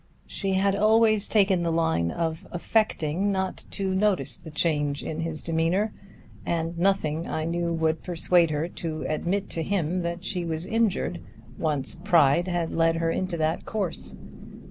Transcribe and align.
She 0.25 0.53
had 0.53 0.75
always 0.75 1.27
taken 1.27 1.61
the 1.61 1.71
line 1.71 2.09
of 2.09 2.47
affecting 2.51 3.31
not 3.31 3.65
to 3.69 3.93
notice 3.93 4.35
the 4.35 4.49
change 4.49 5.03
in 5.03 5.19
his 5.19 5.43
demeanor, 5.43 5.93
and 6.43 6.75
nothing, 6.75 7.27
I 7.27 7.45
knew, 7.45 7.71
would 7.71 8.01
persuade 8.01 8.49
her 8.49 8.67
to 8.67 9.05
admit 9.07 9.47
to 9.51 9.61
him 9.61 10.01
that 10.01 10.25
she 10.25 10.43
was 10.43 10.65
injured, 10.65 11.21
once 11.55 11.93
pride 11.93 12.47
had 12.47 12.71
led 12.71 12.95
her 12.95 13.11
into 13.11 13.37
that 13.37 13.67
course. 13.67 14.17